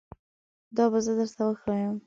[0.77, 1.95] دا به زه درته وښایم